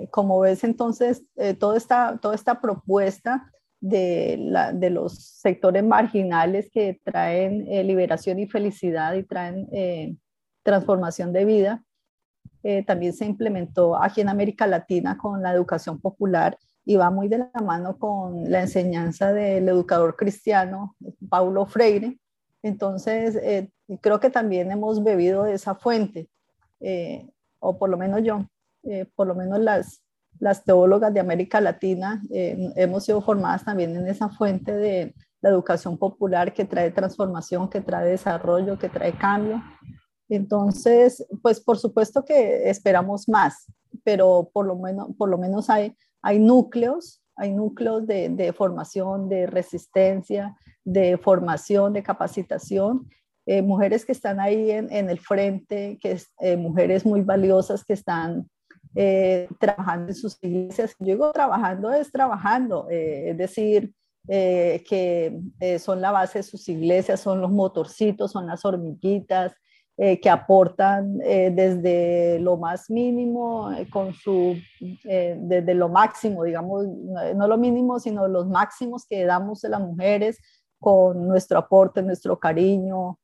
[0.10, 1.24] como ves, entonces,
[1.60, 8.48] toda, esta, toda esta propuesta de, la, de, los sectores marginales que traen liberación y
[8.48, 9.68] felicidad y traen
[10.64, 11.84] transformación de vida.
[12.64, 17.28] Eh, también se implementó aquí en América Latina con la educación popular y va muy
[17.28, 20.96] de la mano con la enseñanza del educador cristiano
[21.30, 22.20] Paulo Freire.
[22.62, 23.70] Entonces, eh,
[24.02, 26.30] creo que también hemos bebido de esa fuente,
[26.80, 27.28] eh,
[27.60, 28.46] o por lo menos yo,
[29.16, 30.04] por lo menos las,
[30.40, 35.98] las teólogas de América Latina hemos sido formadas también en esa fuente de la educación
[35.98, 39.64] popular que trae transformación, que trae desarrollo, que trae cambio
[40.30, 43.72] entonces, pues por supuesto que esperamos más,
[44.04, 49.46] pero por lo menos, por lo menos hay, hay núcleos, hay núcleos de, formación, de
[49.46, 53.10] resistencia, de formación, de capacitación.
[53.46, 58.50] Eh, mujeres que están ahí en, el frente, que eh, mujeres muy valiosas que están
[58.96, 60.96] eh, trabajando en sus iglesias.
[61.00, 63.94] Yo digo trabajando es trabajando, es decir,
[64.26, 65.38] que
[65.80, 69.54] son la base de sus iglesias, son los motorcitos, son las hormiguitas,
[69.96, 74.56] eh, que aportan eh, desde lo más mínimo, eh, con su,
[75.04, 76.88] desde lo máximo, digamos,
[77.36, 80.40] no lo mínimo, sino los máximos que damos de las mujeres
[80.80, 83.20] con nuestro aporte, nuestro cariño,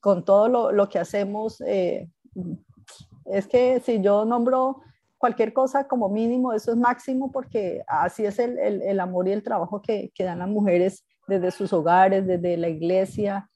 [0.00, 1.60] con todo lo, lo que hacemos.
[1.60, 4.80] es que si yo nombro
[5.18, 9.32] cualquier cosa como mínimo, eso es máximo porque así es el, el, el amor y
[9.32, 13.50] el trabajo que, que, dan las mujeres desde sus hogares, desde la iglesia,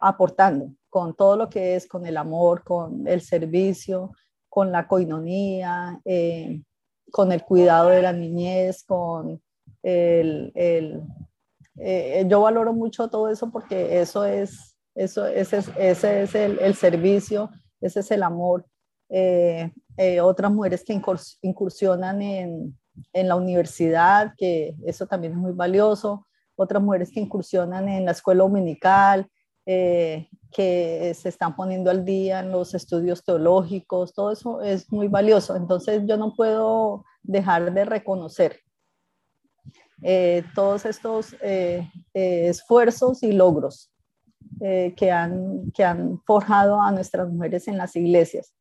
[0.00, 4.12] aportando con todo lo que es, con el amor, con el servicio,
[4.48, 6.62] con la coinonía, eh,
[7.12, 9.40] con el cuidado de la niñez, con
[9.82, 10.52] el...
[10.54, 11.02] el
[11.80, 16.58] eh, yo valoro mucho todo eso porque eso es, eso, ese, es, ese es el,
[16.58, 18.66] el, servicio, ese es el amor.
[19.10, 19.70] Eh,
[20.20, 21.00] otras mujeres que
[21.42, 22.76] incursionan en,
[23.12, 26.26] en la universidad, que eso también es muy valioso.
[26.56, 29.30] Otras mujeres que incursionan en la escuela dominical,
[29.70, 35.08] eh, que se están poniendo al día en los estudios teológicos, todo eso es muy
[35.08, 35.56] valioso.
[35.56, 38.60] Entonces yo no puedo dejar de reconocer
[40.02, 43.92] eh, todos estos eh, esfuerzos y logros
[44.58, 48.54] que, han, que han forjado a nuestras mujeres en las iglesias.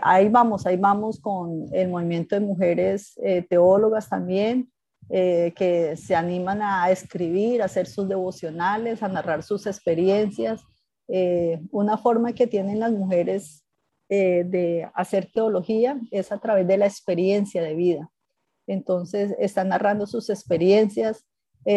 [0.00, 4.70] ahí vamos, ahí vamos con el movimiento de mujeres teólogas también,
[5.12, 10.62] eh, que se animan a escribir, a hacer sus devocionales, a narrar sus experiencias.
[11.08, 13.64] Eh, una forma que tienen las mujeres
[14.08, 18.08] eh, de hacer teología es a través de la experiencia de vida.
[18.68, 21.26] Entonces, están narrando sus experiencias.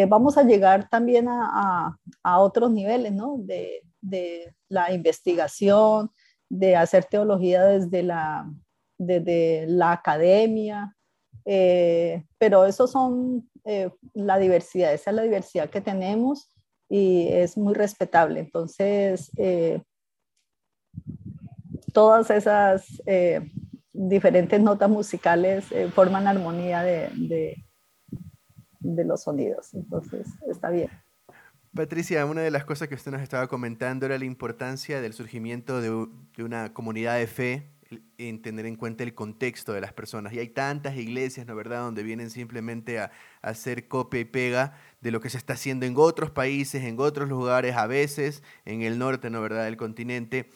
[0.07, 3.37] vamos a llegar también a, a, otros niveles, ¿no?
[3.39, 3.81] De,
[4.69, 6.11] la investigación,
[6.49, 8.07] de hacer teología desde
[8.99, 10.95] desde la academia,
[11.45, 16.49] eh, pero eso son eh, la diversidad, esa es la diversidad que tenemos
[16.89, 18.39] y es muy respetable.
[18.39, 19.81] Entonces, eh,
[21.91, 23.01] todas esas
[23.91, 27.65] diferentes notas musicales forman armonía de, de,
[28.79, 29.73] de, los sonidos.
[29.73, 30.89] Entonces, está bien.
[31.75, 35.81] Patricia, una de las cosas que usted nos estaba comentando era la importancia del surgimiento
[35.81, 37.72] de, de una comunidad de fe
[38.17, 40.33] en tener en cuenta el contexto de las personas.
[40.33, 45.11] Y hay tantas iglesias, ¿no verdad?, donde vienen simplemente a, hacer copia y pega de
[45.11, 48.97] lo que se está haciendo en otros países, en otros lugares, a veces en el
[48.97, 50.49] norte, ¿no verdad?, del continente.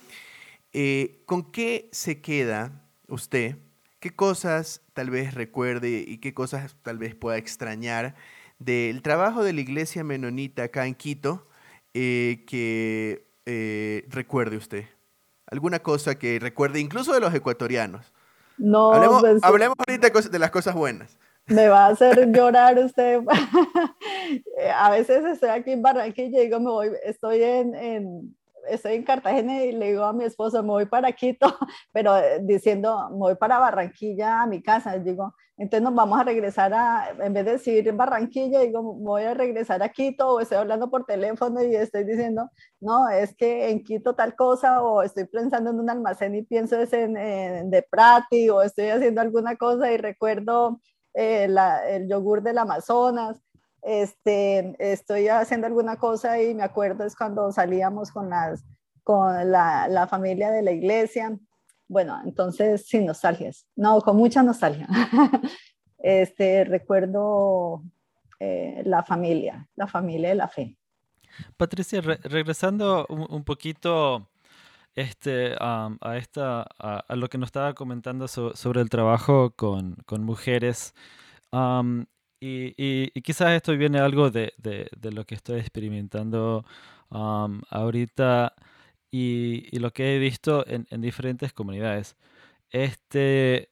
[0.73, 3.58] Eh, ¿Con qué se queda usted?
[4.00, 8.15] ¿Qué cosas tal vez recuerde y qué cosas tal vez pueda extrañar
[8.60, 11.47] del trabajo de la iglesia menonita acá en Quito
[11.93, 14.86] eh, que eh, recuerde usted?
[15.47, 18.13] ¿Alguna cosa que recuerde incluso de los ecuatorianos?
[18.57, 21.17] No, hablemos, pues, hablemos ahorita de las cosas buenas.
[21.45, 23.21] Me va a hacer llorar usted.
[24.75, 28.36] a veces estoy aquí en Barranquilla y digo, me voy, estoy en
[28.69, 31.57] estoy en Cartagena y le digo a mi esposo, me voy para Quito,
[31.91, 36.23] pero eh, diciendo, me voy para Barranquilla a mi casa, digo, entonces nos vamos a
[36.23, 40.59] regresar a, en vez de decir Barranquilla, digo, voy a regresar a Quito o estoy
[40.59, 45.25] hablando por teléfono y estoy diciendo, no, es que en Quito tal cosa o estoy
[45.25, 47.13] pensando en un almacén y pienso es en,
[47.69, 50.79] de Prati o estoy haciendo alguna cosa y recuerdo
[51.13, 51.47] eh,
[51.89, 53.37] el yogur del Amazonas
[53.87, 58.65] este, estoy haciendo alguna cosa y me acuerdo es cuando salíamos con, las,
[59.03, 61.37] con la, la familia de la iglesia.
[61.88, 64.88] Bueno, entonces sin nostalgias, no, con mucha nostalgia.
[66.00, 67.84] este, recuerdo
[68.39, 70.78] eh, la familia, la familia de la fe.
[71.56, 74.28] Patricia, regresando un, poquito
[74.95, 80.93] este, a, esta, a, lo que nos estaba comentando sobre el trabajo con, con mujeres,
[82.39, 86.65] y, y, quizás esto viene algo de, de, de lo que estoy experimentando
[87.10, 88.54] ahorita
[89.11, 92.15] y, lo que he visto en, en diferentes comunidades.
[92.69, 93.69] Este,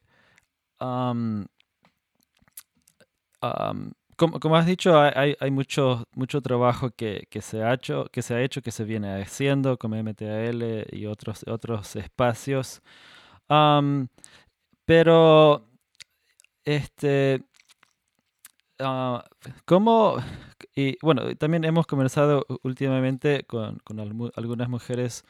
[4.15, 8.21] como, como, has dicho, hay, hay mucho, mucho trabajo que, que, se ha hecho, que
[8.21, 12.81] se ha hecho, que se viene haciendo con MTAL y otros, otros espacios.
[14.85, 15.67] pero
[16.65, 17.43] este,
[18.79, 19.19] Uh,
[19.65, 20.17] ¿Cómo?
[20.75, 23.99] Y bueno, también hemos conversado últimamente con, con
[24.35, 25.23] algunas mujeres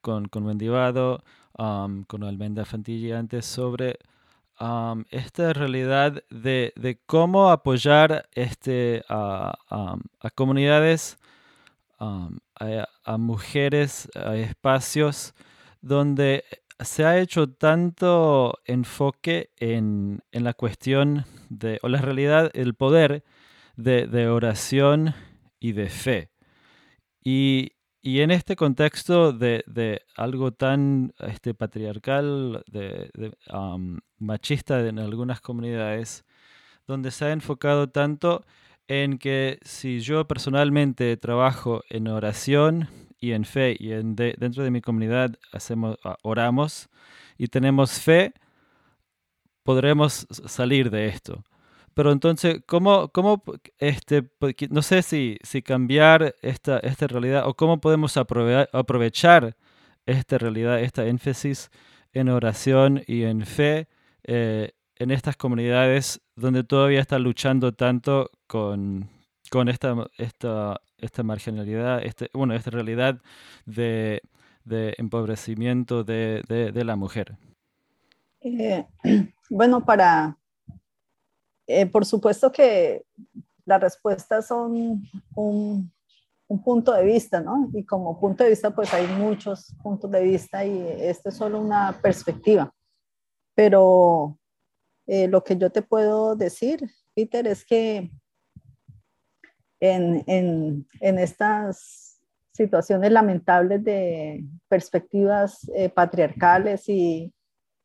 [0.00, 3.98] con, con Mendivado, con Almenda Fantilla antes sobre
[5.10, 9.52] esta realidad de, de, cómo apoyar este, a,
[10.20, 11.18] a comunidades,
[11.98, 12.28] a,
[13.04, 15.34] a, mujeres, a espacios
[15.80, 16.44] donde
[16.78, 23.24] se ha hecho tanto enfoque en, en la cuestión de, o la realidad, el poder
[23.76, 25.14] de, de oración
[25.60, 26.30] y de fe.
[27.24, 33.10] Y, y en este contexto de, de algo tan este, patriarcal, de,
[34.18, 36.24] machista en algunas comunidades,
[36.86, 38.44] donde se ha enfocado tanto
[38.88, 42.88] en que si yo personalmente trabajo en oración
[43.20, 46.88] y en fe y en dentro de mi comunidad hacemos, ah, oramos
[47.38, 48.34] y tenemos fe,
[49.62, 51.44] podremos salir de esto.
[51.94, 53.42] Pero entonces, ¿cómo, cómo
[53.78, 54.30] este,
[54.70, 59.56] no sé si, si cambiar esta, esta realidad o cómo podemos aprovechar
[60.06, 61.70] esta realidad, esta énfasis
[62.12, 63.88] en oración y en fe
[64.24, 69.08] eh, en estas comunidades donde todavía están luchando tanto con,
[69.50, 73.20] con esta, esta, esta marginalidad, este, bueno, esta realidad
[73.66, 74.22] de,
[74.64, 77.36] de empobrecimiento de, de, la mujer?
[78.40, 78.86] Eh,
[79.50, 80.36] bueno, para,
[81.66, 83.04] eh, por supuesto que
[83.64, 85.92] las respuestas son un,
[86.48, 87.70] un, punto de vista, ¿no?
[87.72, 91.60] Y como punto de vista, pues hay muchos puntos de vista y esto es solo
[91.60, 92.72] una perspectiva.
[93.54, 94.38] Pero
[95.06, 98.10] eh, lo que yo te puedo decir, Peter, es que
[99.80, 102.20] en, en, en estas
[102.52, 107.32] situaciones lamentables de perspectivas eh, patriarcales y,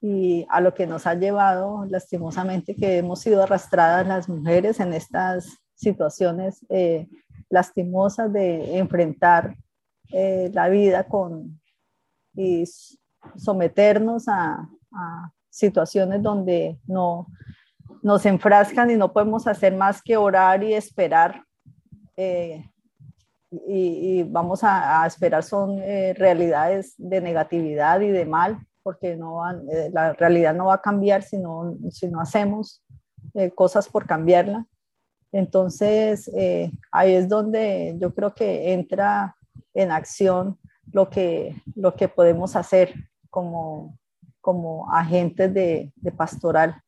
[0.01, 4.93] y, a lo que nos ha llevado lastimosamente que hemos sido arrastradas las mujeres en
[4.93, 7.07] estas situaciones eh,
[7.49, 9.55] lastimosas de enfrentar
[10.12, 11.60] eh, la vida con
[12.33, 12.63] y
[13.36, 17.28] someternos a, a situaciones donde no
[18.03, 21.43] nos enfrascan y no podemos hacer más que orar y esperar
[22.15, 22.63] eh,
[23.51, 29.89] y, vamos a, esperar son eh, realidades de negatividad y de mal, porque no eh,
[29.91, 32.81] la realidad no va a cambiar si no, si no hacemos
[33.53, 34.65] cosas por cambiarla.
[35.33, 36.31] Entonces,
[36.91, 39.35] ahí es donde yo creo que entra
[39.73, 40.57] en acción
[40.91, 42.93] lo que, lo que podemos hacer
[43.29, 43.99] como,
[44.39, 46.81] como agentes de, de pastoral.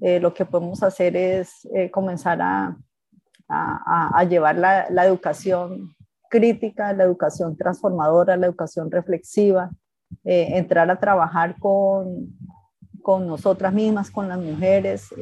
[0.00, 2.76] lo que podemos hacer es comenzar a,
[3.48, 5.94] a, llevar la, educación
[6.28, 9.70] crítica, la educación transformadora, la educación reflexiva,
[10.24, 12.36] entrar a trabajar con,
[13.02, 15.14] con nosotras mismas, con las mujeres,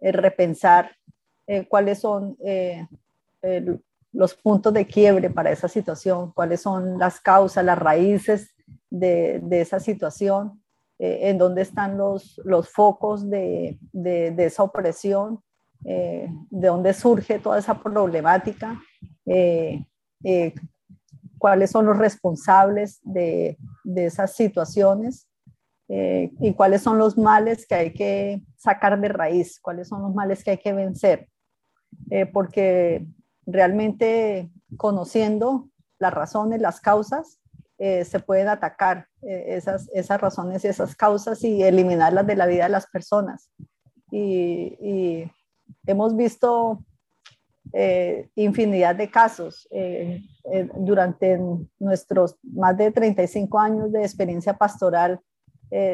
[0.00, 0.90] repensar
[1.68, 2.36] cuáles son
[4.12, 8.54] los puntos de quiebre para esa situación, cuáles son las causas, las raíces
[8.88, 10.62] de, de esa situación,
[10.98, 15.42] eh, en dónde están los, los focos de, de, esa opresión,
[15.84, 18.80] eh, de dónde surge toda esa problemática,
[19.26, 19.84] eh,
[21.44, 25.28] cuáles son los responsables de, de esas situaciones
[25.86, 30.42] y cuáles son los males que hay que sacar de raíz, cuáles son los males
[30.42, 31.28] que hay que vencer.
[32.32, 33.04] porque
[33.44, 35.68] realmente conociendo
[35.98, 37.38] las razones, las causas,
[37.76, 42.46] eh, se pueden atacar eh, esas, esas razones y esas causas y eliminarlas de la
[42.46, 43.50] vida de las personas.
[44.10, 45.30] Y,
[45.86, 46.82] hemos visto
[47.76, 49.68] eh, infinidad de casos
[50.76, 51.38] durante
[51.78, 55.20] nuestros más de 35 años de experiencia pastoral.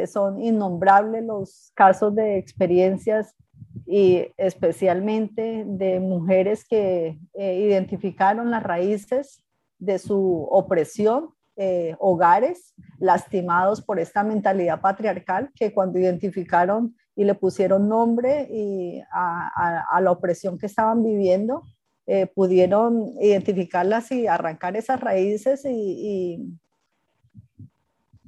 [0.06, 3.34] son innombrables los casos de experiencias
[3.86, 9.42] y especialmente de mujeres que eh, identificaron las raíces
[9.78, 17.34] de su opresión, eh, hogares lastimados por esta mentalidad patriarcal, que cuando identificaron y le
[17.34, 21.62] pusieron nombre y a, la opresión que estaban viviendo,
[22.06, 26.58] eh, pudieron identificarlas y arrancar esas raíces y,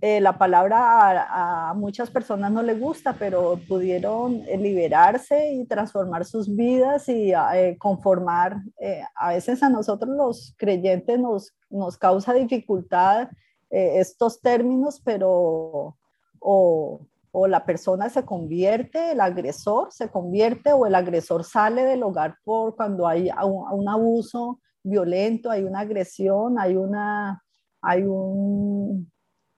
[0.05, 6.25] eh, la palabra a, muchas personas no les gusta, pero pudieron eh, liberarse y transformar
[6.25, 8.57] sus vidas y eh, conformar.
[9.15, 13.29] a veces a nosotros los creyentes nos, nos causa dificultad
[13.71, 15.97] estos términos, pero
[16.41, 22.03] o, o, la persona se convierte, el agresor se convierte o el agresor sale del
[22.03, 27.43] hogar por cuando hay un, un abuso violento, hay una agresión, hay una...
[27.85, 29.11] Hay un,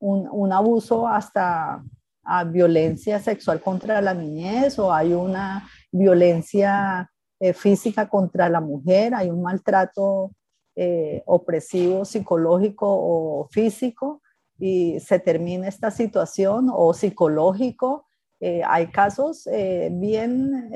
[0.04, 1.82] un, abuso hasta
[2.24, 7.10] a violencia sexual contra la niñez o hay una violencia
[7.40, 10.32] eh, física contra la mujer, hay un maltrato
[10.76, 14.22] eh, opresivo psicológico o físico
[14.58, 18.06] y se termina esta situación o psicológico.
[18.40, 19.48] Eh, hay casos
[19.90, 20.70] bien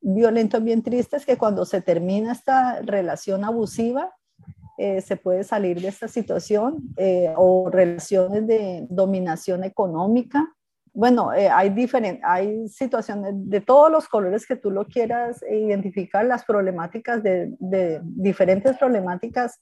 [0.00, 4.12] violentos, bien tristes que cuando se termina esta relación abusiva,
[4.82, 10.54] eh, se puede salir de esta situación eh, o relaciones de dominación económica.
[10.94, 11.70] Bueno, eh, hay,
[12.22, 18.00] hay situaciones de todos los colores que tú lo quieras identificar, las problemáticas de, de
[18.02, 19.60] diferentes problemáticas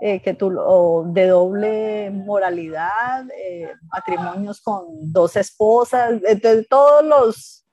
[0.00, 0.50] que tú,
[1.12, 3.24] de doble moralidad,
[3.90, 7.66] matrimonios con dos esposas, de, todos los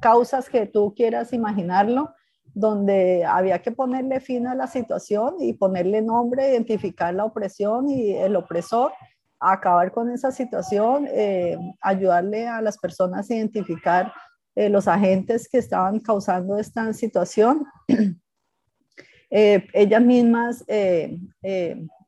[0.00, 2.10] causas que tú quieras imaginarlo
[2.54, 8.12] donde había que ponerle fin a la situación y ponerle nombre, identificar la opresión y
[8.12, 8.92] el opresor,
[9.38, 14.12] acabar con esa situación, eh, ayudarle a las personas a identificar
[14.54, 17.64] eh, los agentes que estaban causando esta situación.
[19.30, 20.64] Eh, ellas mismas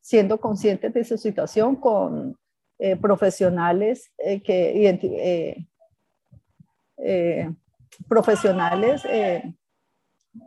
[0.01, 2.37] siendo conscientes de su situación con
[2.99, 5.65] profesionales que
[8.07, 9.03] profesionales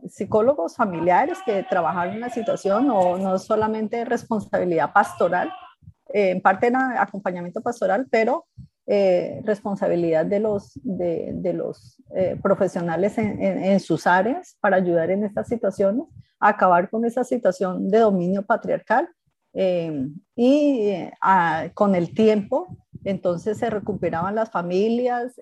[0.09, 5.53] psicólogos familiares que trabajaron en la situación, o no solamente responsabilidad pastoral,
[6.13, 8.47] eh, en parte era acompañamiento pastoral, pero
[8.87, 15.49] eh, responsabilidad de los, de, los eh, profesionales en, sus áreas para ayudar en estas
[15.49, 16.07] situaciones,
[16.41, 19.09] acabar con esa situación de dominio patriarcal.
[20.37, 21.11] y
[21.73, 25.33] con el tiempo, entonces se recuperaban las familias,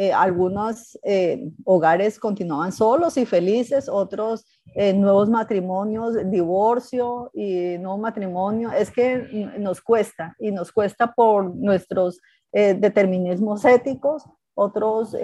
[0.00, 7.98] eh, algunos eh, hogares continuaban solos y felices, otros eh, nuevos matrimonios, divorcio y nuevo
[7.98, 8.70] matrimonio.
[8.70, 12.20] Es que nos cuesta y nos cuesta por nuestros
[12.52, 14.24] determinismos éticos,
[14.58, 15.16] otros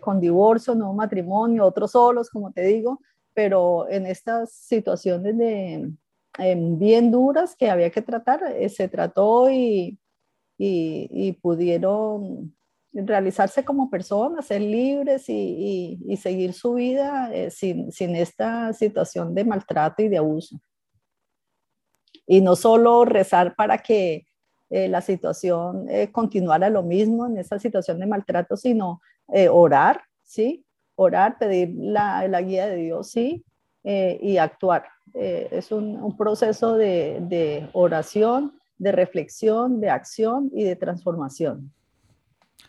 [0.00, 3.00] con divorcio, nuevo matrimonio, otros solos, como te digo,
[3.34, 5.90] pero en estas situaciones de,
[6.78, 9.98] bien duras que había que tratar, se trató y,
[10.56, 12.54] y, y pudieron
[12.92, 19.34] realizarse como personas, ser libres y, y, seguir su vida eh, sin, sin, esta situación
[19.34, 20.60] de maltrato y de abuso.
[22.26, 24.26] Y no solo rezar para que
[24.72, 29.00] eh, la situación eh, continuara lo mismo en esa situación de maltrato, sino
[29.50, 30.64] orar, ¿sí?
[30.96, 33.44] Orar, pedir la, la, guía de Dios, ¿sí?
[33.84, 34.84] y actuar.
[35.14, 41.72] es un, un proceso de, de oración, de reflexión, de acción y de transformación.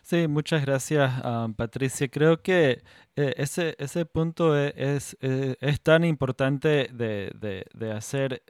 [0.04, 2.08] Sí, muchas gracias, ah, Patricia.
[2.08, 2.82] Creo que
[3.16, 8.42] eh, ese, ese punto e, es, es, eh, es, tan importante de, de, de, hacer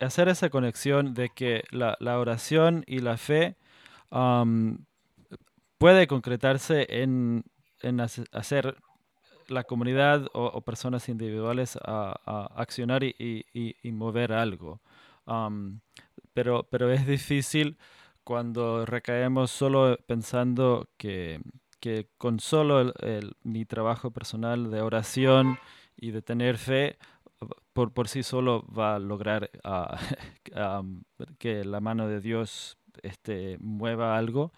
[0.00, 3.56] hacer esa conexión de que la, oración y la fe
[5.78, 7.44] puede concretarse en,
[8.32, 8.76] hacer
[9.48, 14.80] la comunidad o, personas individuales a, accionar y, mover algo.
[16.34, 17.78] pero, pero es difícil
[18.26, 21.40] cuando recaemos solo pensando que,
[22.18, 22.92] con solo
[23.44, 25.58] mi trabajo personal de oración
[25.96, 26.98] y de tener fe,
[27.72, 29.98] por, por sí solo va a lograr ah,
[31.38, 34.52] que la mano de Dios este, mueva algo.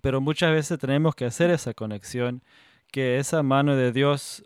[0.00, 2.42] pero muchas veces tenemos que hacer esa conexión,
[2.90, 4.44] que esa mano de Dios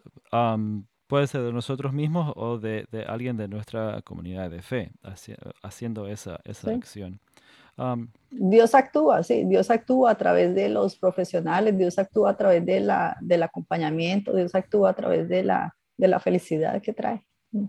[1.07, 4.93] puede ser de nosotros mismos o de, alguien de nuestra comunidad de fe,
[5.63, 7.21] haciendo esa, esa acción.
[8.31, 12.81] Dios actúa, sí, Dios actúa a través de los profesionales, Dios actúa a través de
[12.81, 17.26] la, del acompañamiento, Dios actúa a través de la, de la felicidad que trae.
[17.53, 17.67] Mm.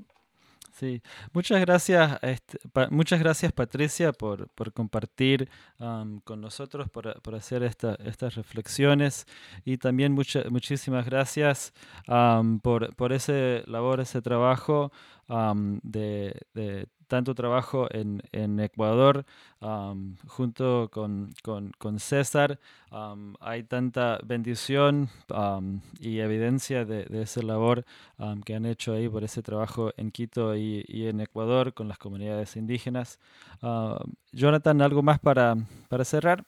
[0.77, 1.01] Sí,
[1.33, 2.59] muchas gracias, este,
[2.91, 5.49] muchas gracias Patricia por, por compartir
[6.23, 9.25] con nosotros, por, por hacer esta, estas reflexiones
[9.65, 11.73] y también muchísimas gracias
[12.61, 14.91] por, por ese labor, ese trabajo
[15.81, 19.25] de, de tanto trabajo en, en Ecuador
[20.27, 22.59] junto con, con, César.
[23.39, 25.09] hay tanta bendición
[25.99, 27.85] y evidencia de, de esa labor
[28.45, 31.97] que han hecho ahí por ese trabajo en Quito y, y en Ecuador con las
[31.97, 33.19] comunidades indígenas.
[34.31, 35.55] Jonathan, ¿algo más para,
[35.89, 36.45] para cerrar?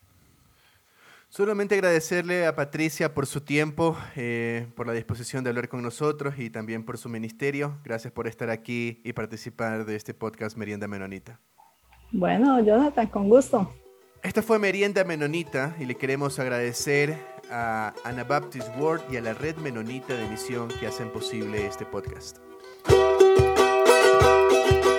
[1.29, 6.33] Solamente agradecerle a Patricia por su tiempo, eh, por la disposición de hablar con nosotros
[6.39, 7.77] y también por su ministerio.
[7.83, 11.39] Gracias por estar aquí y participar de este podcast Merienda Menonita.
[12.11, 13.71] Bueno, Jonathan, con gusto.
[14.23, 17.15] Esto fue Merienda Menonita y le queremos agradecer
[17.51, 22.48] a Anabaptist World y a la Red Menonita de Misión que hacen posible este podcast